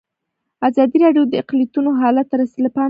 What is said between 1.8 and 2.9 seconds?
حالت ته رسېدلي پام کړی.